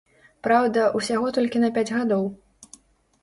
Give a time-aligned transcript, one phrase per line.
[0.45, 2.23] Праўда, усяго толькі на пяць гадоў.